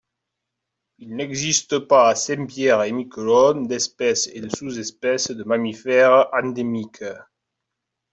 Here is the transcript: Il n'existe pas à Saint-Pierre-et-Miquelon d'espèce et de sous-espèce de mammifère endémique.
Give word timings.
Il 0.97 1.15
n'existe 1.15 1.77
pas 1.77 2.07
à 2.09 2.15
Saint-Pierre-et-Miquelon 2.15 3.67
d'espèce 3.67 4.25
et 4.33 4.39
de 4.41 4.49
sous-espèce 4.49 5.29
de 5.29 5.43
mammifère 5.43 6.27
endémique. 6.33 7.03